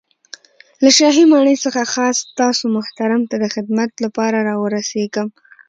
[0.83, 5.27] له شاهي ماڼۍ څخه خاص تاسو محترم ته د خدمت له پاره را ورسېږم.